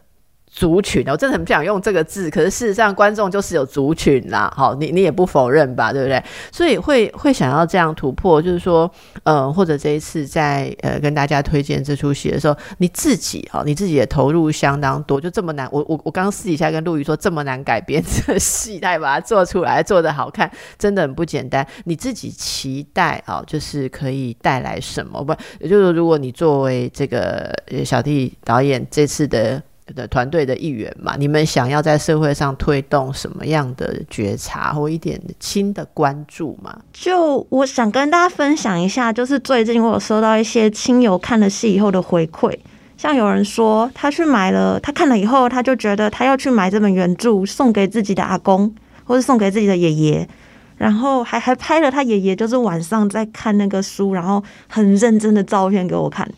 [0.55, 6.23] 族群，我真的很不想用这个字，可是事实上观众就是有族群啦，好，你你也不否认吧，对不对？
[6.53, 8.89] 所以会会想要这样突破，就是说，
[9.25, 21.67] 呃，或者这一次在呃跟大家推荐这出戏的时候，你自己哦，你自己也投入相当多，就这么难，我我我刚私底下跟陆瑜说，这么难改编这戏，他也把它做出来，做的好看，真的很不简单。
[21.85, 25.25] 你自己期待啊，就是可以带来什么？
[25.25, 27.51] 不，也就是说如果你作为这个
[27.87, 29.63] 小弟导演这次的。
[29.95, 36.79] 的团队的一员嘛，你们想要在社会上推动什么样的觉察或一点新的关注吗？
[36.93, 42.57] 就我想跟大家分享一下，就是最近我有收到一些亲友看了戏以后的回馈，
[42.97, 50.29] 像有人说他去买了，他看了以后，他就觉得他要去买这本原著送给自己的阿公，或者送给自己的爷爷，
[50.77, 56.29] 然后还还拍了他爷爷就是晚上在看那个书，然后很认真的照片给我看。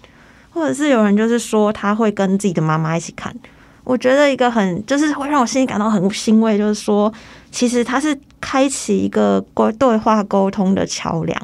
[0.54, 3.34] 或者是有人就是说他会跟自己的妈妈一起看，
[3.82, 7.12] 我觉得一个很就是会让我心里感到很欣慰，就是说
[7.50, 11.36] 其实他是开启一个沟对话沟通的桥梁，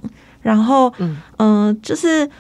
[0.43, 2.31] 然后嗯嗯就是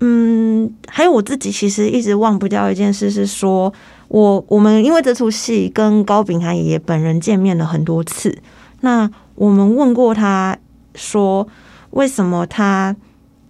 [0.00, 3.72] 嗯还有我自己其实一直忘不掉一件事是说
[4.08, 8.36] 我我们因为这出戏跟高秉涵爷爷本人见面了很多次，
[8.82, 10.54] 那我们问过他
[10.94, 11.48] 说
[11.92, 12.94] 为什么他。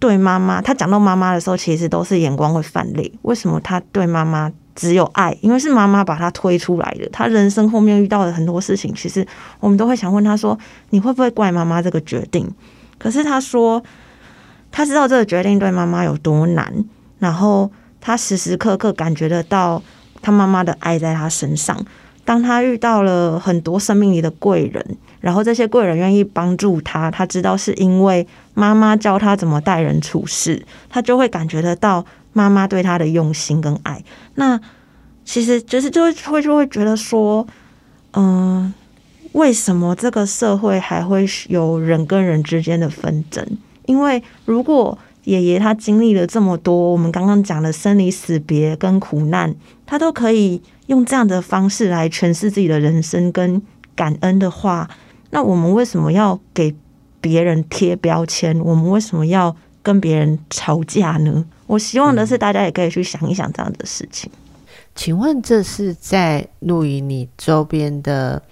[0.01, 3.13] 对妈妈，他讲到妈妈的时候，其实都是眼光会泛泪。
[3.21, 5.37] 为什么他对妈妈只有爱？
[5.41, 7.07] 因为是妈妈把他推出来的。
[7.09, 9.23] 他人生后面遇到的很多事情，其实
[9.59, 10.57] 我们都会想问他说
[10.89, 12.51] ：“你会不会怪妈妈这个决定？”
[12.97, 13.83] 可是他说，
[14.71, 16.73] 他知道这个决定对妈妈有多难，
[17.19, 19.83] 然后他时时刻刻感觉得到
[20.19, 21.77] 他妈妈的爱在他身上。
[22.23, 24.85] 当他遇到了很多生命里的贵人，
[25.19, 34.03] 然后这些贵人愿意帮助他，他知道是因为妈妈教他怎么待人处事，他就会感觉得到妈妈对他的用心跟爱。
[34.35, 34.59] 那
[35.25, 37.45] 其实就是就会会就会觉得说，
[38.13, 38.73] 嗯，
[39.33, 43.45] 为什么这个社会还会有人跟人之间的纷争？
[43.85, 44.97] 因为如果
[45.31, 53.61] 爷爷他经历了这么多，我们刚刚讲的生离死别跟苦难，他都可以用这样的方式来诠释自己的人生跟
[53.95, 54.89] 感恩的话，
[55.29, 56.75] 那我们为什么要给
[57.21, 58.59] 别人贴标签？
[58.59, 61.45] 我们为什么要跟别人吵架呢？
[61.67, 64.29] 我希望的是大家也可以去想一想这样的事情。
[64.93, 68.43] 请问这是在录影你周边的？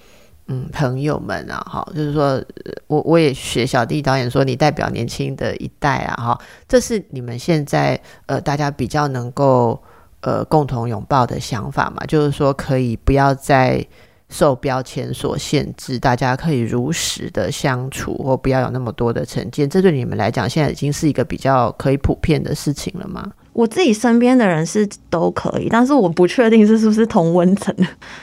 [0.52, 2.44] 嗯，朋友们啊，哈，就是说
[2.88, 9.80] 我我也学小弟导演说，你代表年轻的一代啊，哈，这是你们现在呃大家比较能够
[10.22, 12.04] 呃共同拥抱的想法嘛？
[12.08, 13.86] 就是说可以不要再
[14.30, 19.68] 受标签所限制，大家可以如实的相处，或不要有那么多的成见。
[19.70, 23.32] 这对你们来讲，现在已经是一个比较可以普遍的事情了吗？
[23.54, 27.76] 我自己身边的人是都可以，但是我不确定是是不是同温层。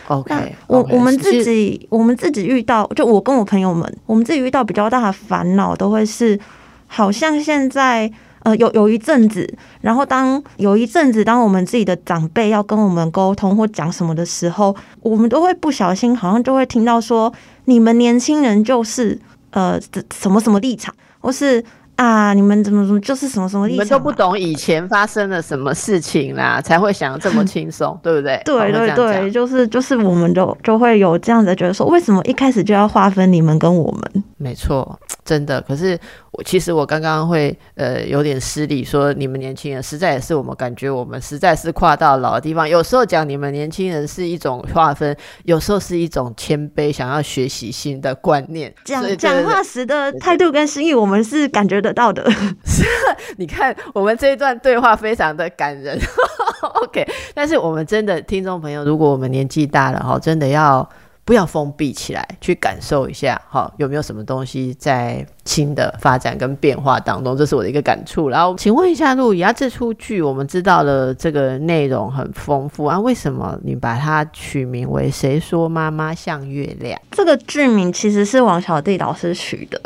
[0.06, 6.38] OK，我我们自己我们自己遇到，就我跟我朋友们，我们自己遇到比较大的烦恼，都会是
[6.86, 8.10] 好像现在
[8.46, 9.42] 呃有有一阵子，
[9.80, 17.32] 然后当有一阵子，当我们自己的长辈要跟我们沟通或讲什么的时候，我们都会不小心，好像就会听到说，
[17.64, 19.18] 你们年轻人就是
[19.50, 19.80] 呃
[20.14, 21.64] 什么什么立场，或是。
[21.96, 22.32] 啊！
[22.32, 23.66] 你们怎么怎么就是什么什么？
[23.68, 28.40] 你们都不懂以前发生了什么事情啦，才会想这么轻松， 对不对？
[28.44, 34.24] 对对对，就是就是，我们就就会有这样子觉得说，为什么一开始就要划分你们跟我们？
[34.36, 35.60] 没错，真的。
[35.62, 35.98] 可是。
[36.36, 42.68] 我其实我刚刚会呃有点失礼，说你们年轻人实在也是我们感觉我们实在是跨到老的地方。
[42.68, 48.70] 有时候讲你们年轻人是一种划分，有时候是一种谦卑，想要学习新的观念。
[48.84, 52.28] 讲讲话时的态度跟心意，我们是感觉得到的。
[52.64, 52.84] 是，
[53.38, 55.98] 你看我们这一段对话非常的感人。
[56.82, 60.86] OK，但是我们真的听众朋友，如果我们年纪大了哈，真的要。
[61.26, 67.36] 不要封闭起来，去感受一下，哈，有没有什么东西在新的发展跟变化当中？
[67.36, 68.28] 这是我的一个感触。
[68.28, 76.96] 然后，请问一下陆怡啊，这出剧我们知道了，这个内容很丰富啊，为什么你把它取名为《谁说妈妈像月亮》？
[77.10, 79.82] 这个剧名其实是王小弟老师取的。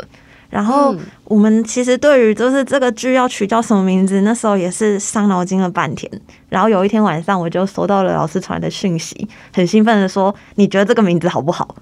[0.51, 6.11] 然后我们其实对于就是这个剧要取叫什么名字，那时候也是伤脑筋了半天。
[6.49, 11.75] 然后有一天晚上，我就收到了老师传来的讯息，很兴奋的说：“你觉得这个名字好不好？”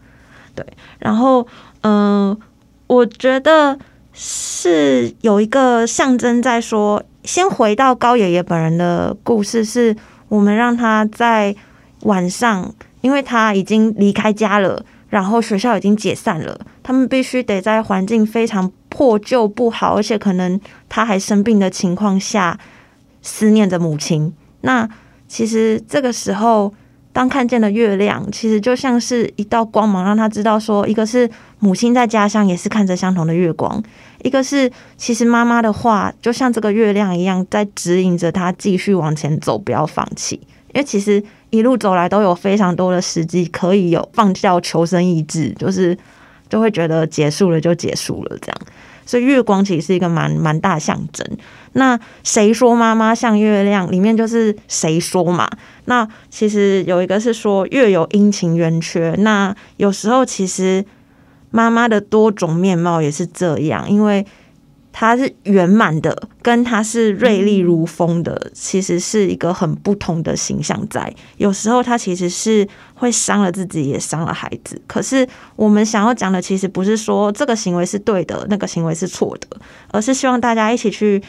[0.54, 0.64] 对，
[1.00, 1.46] 然后
[1.82, 2.38] 嗯，
[2.86, 3.78] 我觉得
[4.14, 9.96] 是有一个象征在说，先回到高爷爷本人的故事，是
[10.28, 11.56] 我们让他在
[12.02, 14.86] 晚上，因为他已经离开家了。
[15.10, 22.58] 然后学校已经解散了，他们必须得在环境非常破旧不好，而且可能他还生病的情况下
[23.22, 24.34] 思念着母亲。
[24.62, 24.88] 那
[25.28, 26.74] 其实这个时候，
[27.12, 33.82] 当看见了月亮，其实就像是一道光芒，让他知道说，一个是母亲在家乡也是看着相同的月光，
[34.24, 40.40] 一个是其实妈妈的话就像这个月亮一样，在指引着他继续往前走，不要放弃。
[40.74, 45.98] 因为其实一路走来都有非常多的时机可以有放掉求生意志，就是
[46.48, 48.58] 就会觉得结束了就结束了这样。
[49.06, 51.26] 所以月光其实是一个蛮蛮大象征。
[51.74, 53.92] 那谁说妈妈像月亮？
[53.92, 55.50] 里面就是谁说嘛？
[55.86, 59.16] 那其实有一个是说月有阴晴圆缺。
[59.18, 60.86] 那有时候其实
[61.50, 64.26] 妈妈的多种面貌也是这样，因为。
[64.92, 70.86] 它是圆满的，跟它是锐利如风的，其实是一个很不同的形象。
[70.90, 74.82] 在有时候，它其实是会伤了自己，也伤了孩子。
[74.88, 79.48] 可是，我们想要讲的，其实不是说这个行为是对的，那个行为是错的，
[79.92, 81.22] 而是希望大家一起去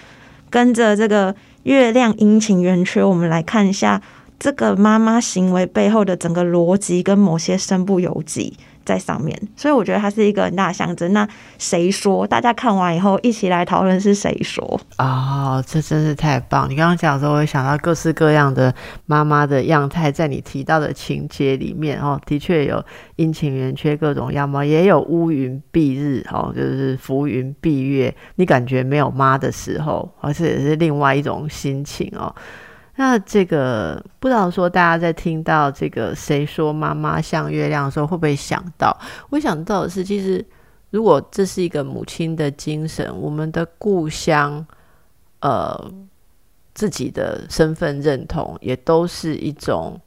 [0.49, 4.01] 跟着这个月亮阴晴圆缺，我们来看一下
[4.39, 8.57] 这个妈妈行为背后的整个逻辑，跟某些身不由己。
[8.91, 11.13] 在上面，所以我觉得它是一个很大的象征。
[11.13, 11.27] 那
[11.59, 12.27] 谁说？
[12.27, 15.63] 大家看完以后一起来讨论是谁说啊？
[15.65, 16.69] 这真是太棒！
[16.69, 18.75] 你刚刚讲的时候，我想到各式各样的
[19.07, 22.85] 妈妈的样态，在你提到的情节里面哦，的确有
[23.15, 28.13] 阴晴圆缺各种样貌，也有乌云蔽日哦，就是浮云蔽月。
[28.35, 32.35] 你感觉没有妈的时候，而且也是另外一种心情哦。
[33.01, 38.95] 那这个不知道说，大家在听到这个“谁说妈妈像月亮”的时候，会不会想到？
[39.31, 40.45] 我想到的是，其实
[40.91, 44.67] 如果这是一个母亲的精神，我们的故乡，
[45.41, 45.91] 呃，
[46.75, 49.99] 自己的身份认同也都是一种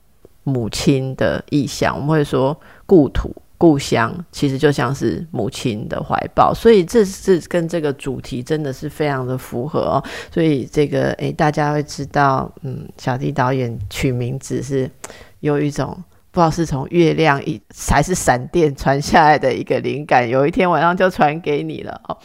[0.44, 1.96] 母亲的意象。
[1.96, 3.36] 我们会说故土。
[3.64, 10.03] 故乡其实就像是母亲的怀抱，所以这是跟这个主题真的是非常的符合哦。
[10.34, 14.91] 所以这个诶，大家会知道，嗯，小弟导演取名字是
[15.39, 15.97] 有一种。
[16.34, 22.18] 不知道是从月亮一还是闪电传下来的一个灵感，有一天晚上就传给你了哦。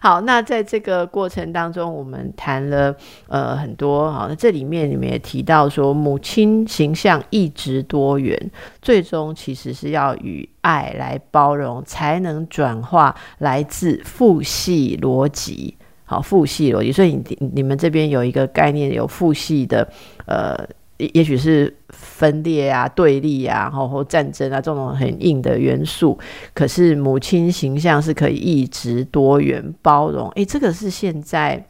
[0.00, 2.96] 好，那在这个过程当中，我们谈了
[3.28, 8.50] 呃很多好，那这里面你们也提到说，母亲形象一直多元，
[8.80, 15.76] 最终其实是要与爱来包容，才能转化来自父系逻辑。
[16.06, 19.86] 好，父系逻辑，所以你你们这边有一个概念，有父系的
[20.24, 20.66] 呃。
[21.14, 26.18] 也许是分裂啊、对立啊，然后战争啊这种很硬的元素。
[26.52, 30.28] 可是母亲形象是可以一直多元包容。
[30.30, 31.64] 诶，这个是现在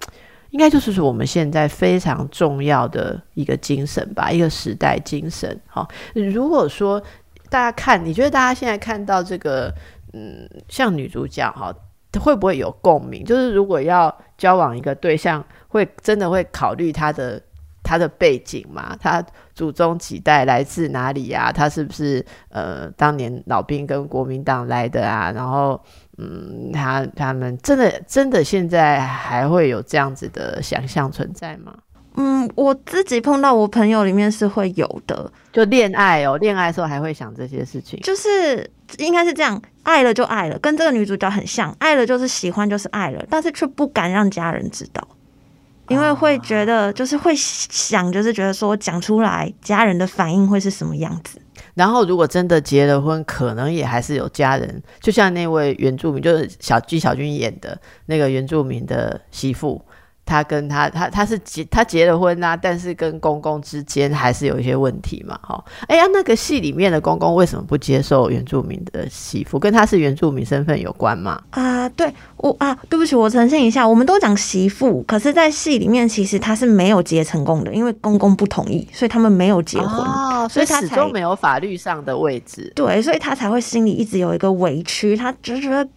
[0.50, 5.58] 应该就是说我们现在非常重要的一个精神吧，一个时代精神。
[5.66, 7.00] 好，如果说
[7.48, 9.72] 大家看，你觉得大家现在看到这个，
[10.12, 11.72] 嗯，像女主角哈，
[12.18, 13.24] 会不会有共鸣？
[13.24, 17.40] 就是如果要交往一个对象，会真的会考虑他的。
[17.90, 19.20] 他的背景嘛，他
[19.52, 21.50] 祖宗几代来自哪里呀？
[21.50, 25.32] 他是不是呃当年老兵跟国民党来的啊？
[25.32, 25.82] 然后
[26.18, 31.74] 嗯，他他们真的真的现在还会有这样子的想象存在吗？
[32.14, 45.08] 嗯，我自己碰到我朋友里面是会有的，就恋爱哦，恋爱的时候还会想这些事情，就是应该是这样，爱了就爱了，跟这个女主角很像，爱了就是喜欢就是爱了，但是却不敢让家人知道。
[45.90, 51.42] 因为会觉得，就是会想，就是觉得说讲出来，家人的反应会是什么样子。
[51.74, 57.76] 然后，如果真的结了婚，可能也还是有家人，就像那位原住民，就是小纪晓君演的
[58.06, 59.84] 那个原住民的媳妇。
[60.30, 65.62] 他跟他他他是结他结了婚啊，但是跟公公之间还是有一些问题嘛，哈。
[65.88, 69.58] 哎呀，那个戏里面的公公为什么不接受原住民的媳妇？
[69.58, 71.42] 跟他是原住民身份有关吗？
[71.50, 82.72] 啊，对我啊，对不起，我澄清一下，我们都讲媳妇，可是，在戏里面其实他是没有结成功的，因为公公不同意，所以他们没有结婚，哦，所以他始终没有法律上的位置。
[82.76, 85.88] 对，所以他才会心里一直有一个委屈，他就觉得，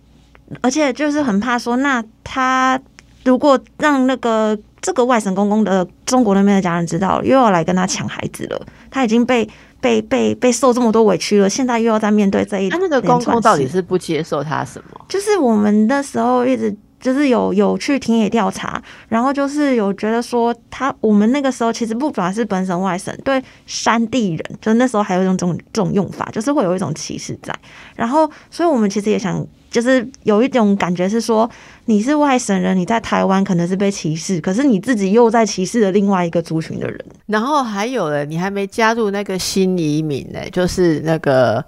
[0.62, 2.82] 而且就是很怕说，那他。
[3.24, 8.62] 如果让那个这个外省公公的中国那边的家人知道，又要来跟他抢孩子了，
[8.92, 9.48] 他已经被
[9.80, 15.06] 被被被受这么多委屈了，现在又要再面对这一，他那个公公到底是不接受他什么？
[15.08, 27.54] 就是我们那时候一直就是有有去田野调查，然后就是有觉得说他我们那个时候其实不管是本省外省，对山地人，就那时候还有一种这种这种用法，就是会有一种歧视在，
[27.96, 29.46] 然后所以我们其实也想。
[29.74, 31.50] 就是有一种感觉是说，
[31.86, 37.06] 你是外省人，你在台湾可能是被歧视，可是你自己又在歧视了另外一个族群的人。
[37.26, 41.64] 然后还有了，你还没加入那个新移民呢，就是那个，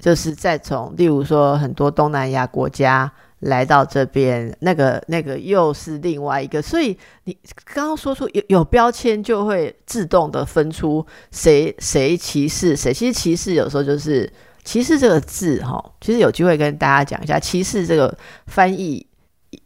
[0.00, 3.10] 就是再从，例如说很多东南亚国家
[3.40, 6.62] 来到这边，那个那个又是另外一个。
[6.62, 7.36] 所以你
[7.74, 12.94] 刚刚说出有有标签，就会自动的分出谁谁歧视谁。
[12.94, 14.32] 其实歧视有时候就是。
[14.64, 18.14] 歧视这个字，哈，其实有机会跟大家讲一下，歧视这个
[18.48, 19.06] 翻译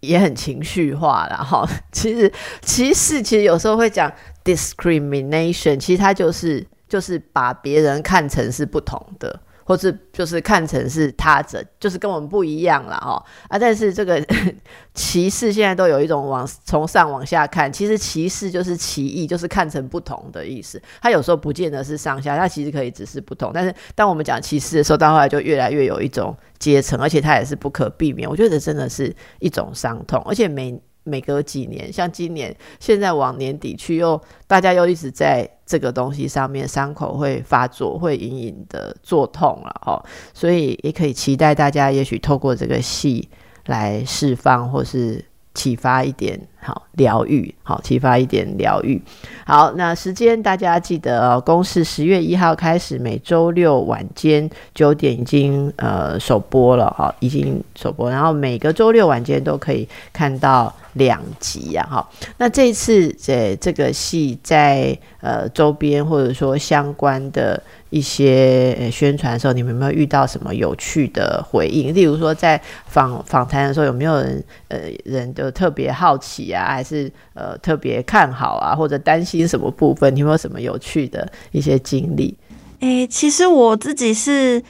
[0.00, 1.68] 也很情绪化了，哈。
[1.92, 4.12] 其实歧视其实有时候会讲
[4.44, 9.40] discrimination，其实它就是就是把别人看成是不同的。
[9.64, 13.58] 或是就是看成是他者，就是跟我们不一样了哈啊！
[13.58, 14.24] 但是这个
[14.94, 20.80] 歧视现在都有一种往从上往下看，其实歧视就是歧义，就是看成不同的意思。
[21.00, 23.50] 它有时候不见得是上下，它其实可以只是不同。
[23.54, 28.28] 但是当我们讲歧视的时候，到后来就越来越有一种阶层，而且它也是不可避免。
[28.28, 30.80] 我觉得真的是一种伤痛，而且每。
[31.04, 43.28] 每隔几年，像今年，现在往年底去，又大家又一直在这个东西上面，伤口会发作，会隐隐的作痛了哦，所以也可以期待大家，也许透过这个戏
[43.66, 45.24] 来释放，或是。
[45.54, 48.98] 启发一点好疗愈，好启发一点疗愈。
[49.44, 62.08] 好，那时间大家记得，公示十月一号开始，每周六晚间九点已经呃首播了哈，已经首播，然后每个周六晚间都可以看到两集呀哈。
[62.38, 67.62] 那这一次这这个戏在呃周边或者说相关的。
[67.92, 71.94] 一些宣传的时候，你们有没有遇到什么有趣的回应？
[71.94, 80.16] 例如说，在访访谈的时候，有没有人呃人就特别好奇啊，还是呃特别看好啊，或者担心什么部分？
[80.16, 82.34] 你有没有什么有趣的一些经历？
[82.80, 84.62] 诶，其实我自己是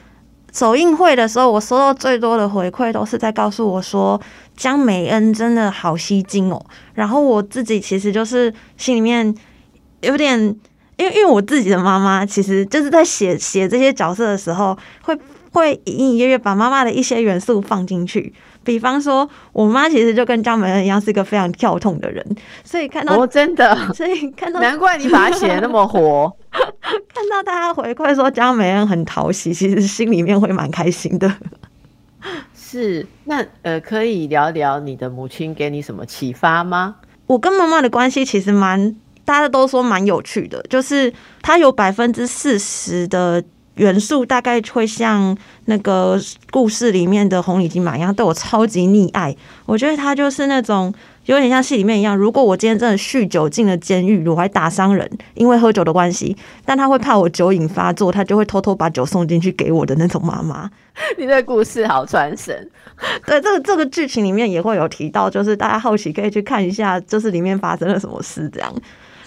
[0.53, 4.21] 首映会的时候，我收到最多的回馈都是在告诉我说
[4.55, 6.63] 江美恩真的好吸睛哦。
[6.95, 9.35] 然后我自己其实就是心里面
[10.03, 10.39] 有点，
[10.97, 15.19] 因为因为我自己的妈妈其实就是在写写这些角色的时候，会
[15.53, 18.35] 会隐隐约约把妈妈的一些元素放进去。
[18.65, 22.25] 比方说，我妈其实就跟江美恩一样，是一个非常跳痛的人，
[22.65, 26.31] 所以看到哦，真的， 所以看到难怪你把它写的那么活。
[26.53, 31.33] 看到大家回馈说江美恩很讨喜，其实心里面会蛮开心的。
[32.55, 36.97] 是，那呃，可以聊聊你的母亲给你什么启发吗？
[37.27, 38.95] 我跟妈妈的关系其实蛮，
[39.25, 43.43] 大家都说蛮有趣的，就是她有百分之四十的。
[43.77, 46.21] 元素大概会像那个
[46.51, 49.35] 故事里面的红领巾马一样，对我超级溺爱。
[49.67, 50.93] 我觉得他就是那种
[51.27, 52.17] 有点像戏里面一样。
[52.17, 60.71] 如果我今天真的酗酒进了监狱，我还打伤人，因为喝酒的关系，但他会怕我酒瘾发作，他就会偷偷把酒送进去给我的那种妈妈。
[61.17, 62.69] 你的故事好传神。
[63.25, 68.73] 对，这个这个剧情里面也会有提到，就是大家好奇可以去看一下，就是里面发生了什么事这样。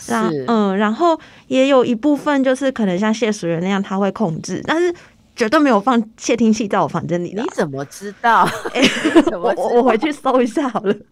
[0.05, 4.93] 是，嗯，然后也有一部分就是可能像谢淑媛那样，他会控制，但是
[5.35, 7.33] 绝对没有放窃听器在我房间里。
[7.35, 8.47] 你怎么知道？
[9.31, 10.93] 我我回去搜一下好了。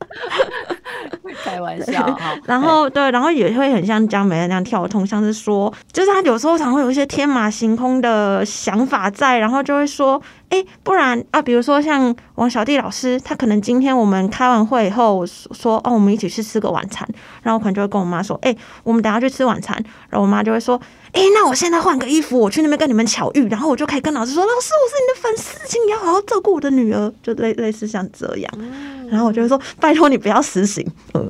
[1.44, 10.22] 开玩笑，然后对，然后也会很像江美那样跳痛，像是说，就是他有时候常会有一些天马行空的想法在，然后就会说，
[10.54, 17.08] 哎，不然啊，比如说像王小弟老师，他可能今天我们开完会以后说，哦，我们一起去吃个晚餐，
[17.42, 19.76] 然后我可能就会跟我妈说，哎，我们等下去吃晚餐，
[20.12, 20.80] 然后我妈就会说，
[21.12, 28.54] 哎，那我现在换个衣服，我去那边跟你们巧遇，然后我就可以跟老师说，老师，我是你的粉丝，请你要好好照顾我的女儿，就类类似像这样。
[29.10, 30.86] 然后我就会说：“拜托你不要实行。”
[31.16, 31.28] 嗯，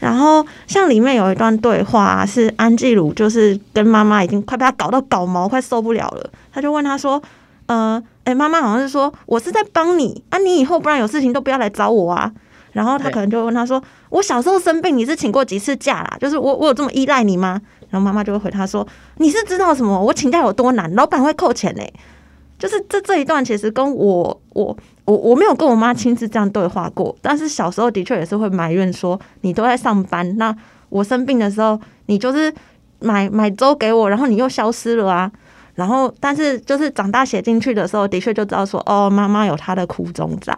[0.00, 6.30] 然后像里面有一段对话是安吉鲁，就是跟妈妈已经快被他搞到搞毛，快受不了了。
[6.52, 7.22] 他就问他说
[7.66, 12.32] ：“呃，哎，妈妈好像是说我是在帮你啊，你以后不然有事情都不要来找我啊。”
[12.72, 16.16] 然后他可能就问他说：“我小时候生病，你是请过几次假啦？
[16.18, 17.60] 就是我我有这么依赖你吗？”
[17.90, 18.86] 然后妈妈就会回他说
[19.18, 20.02] ：“你是知道什么？
[20.02, 21.82] 我请假有多难，老板会扣钱呢。”
[22.58, 30.56] 就是这这一段其实跟我我我我没有跟我妈亲自这样对话过，但是小时候的确也是会埋怨说你都在上班，那
[30.88, 32.54] 我生病的时候你就是
[33.00, 35.30] 买买粥给我，然后你又消失了啊，
[35.74, 40.56] 然后但是就是长大写进去的时候，的确就知道说哦，妈妈有她的苦衷在，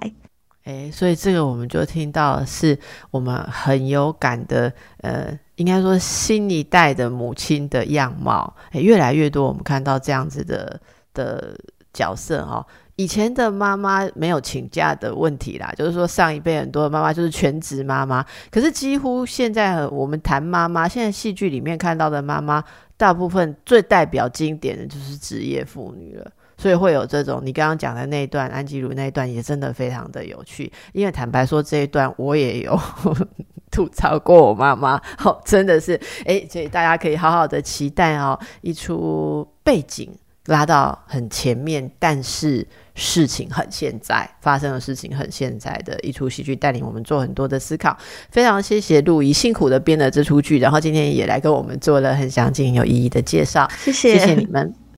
[0.64, 2.78] 哎，所以这个我们就听到是
[3.10, 10.80] 我们很有感的，呃，应该说新一代的母亲的样貌，哎，越来越多我们看到这样子的
[11.12, 11.56] 的。
[11.94, 22.62] 角色哈，以前的妈妈没有请假的问题啦，就是说上一辈很多的妈妈就是全职妈妈，可是几乎现在我们谈妈妈，现在戏剧里面看到的妈妈，
[22.96, 32.78] 大部分最代表经典的就是职业妇女了，所以会有这种你刚刚讲的那一段安吉鲁那一段也真的非常的有趣，因为坦白说这一段我也有
[33.72, 40.16] 吐槽过我妈妈，哦，真的是哎，所以大家可以好好的期待哦一出背景。
[40.46, 47.96] 拉到很前面，但是事情很现在发生的事情很现在的一出戏剧，带领我们做很多的思考。
[48.30, 53.68] 非常谢谢陆怡辛苦的编了这出剧，然后今天也来跟我们做了很详尽有意义的介绍。
[53.78, 54.83] 谢谢，谢谢你们。